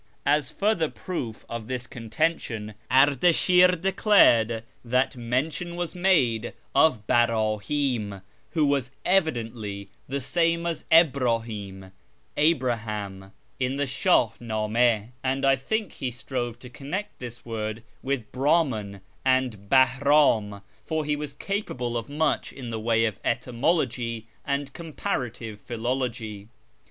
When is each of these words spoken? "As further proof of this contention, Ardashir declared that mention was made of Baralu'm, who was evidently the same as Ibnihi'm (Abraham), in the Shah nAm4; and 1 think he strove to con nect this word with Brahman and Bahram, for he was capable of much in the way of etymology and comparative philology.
"As 0.25 0.49
further 0.49 0.89
proof 0.89 1.45
of 1.47 1.67
this 1.67 1.85
contention, 1.85 2.73
Ardashir 2.89 3.79
declared 3.79 4.63
that 4.83 5.15
mention 5.15 5.75
was 5.75 5.93
made 5.93 6.53
of 6.73 7.05
Baralu'm, 7.05 8.23
who 8.53 8.65
was 8.65 8.89
evidently 9.05 9.89
the 10.09 10.19
same 10.19 10.65
as 10.65 10.85
Ibnihi'm 10.91 11.91
(Abraham), 12.35 13.31
in 13.59 13.75
the 13.75 13.85
Shah 13.85 14.31
nAm4; 14.41 15.09
and 15.23 15.43
1 15.43 15.57
think 15.57 15.91
he 15.91 16.09
strove 16.09 16.57
to 16.61 16.69
con 16.71 16.87
nect 16.87 17.09
this 17.19 17.45
word 17.45 17.83
with 18.01 18.31
Brahman 18.31 19.01
and 19.23 19.69
Bahram, 19.69 20.63
for 20.83 21.05
he 21.05 21.15
was 21.15 21.35
capable 21.35 21.95
of 21.95 22.09
much 22.09 22.51
in 22.51 22.71
the 22.71 22.79
way 22.79 23.05
of 23.05 23.19
etymology 23.23 24.25
and 24.43 24.73
comparative 24.73 25.61
philology. 25.61 26.47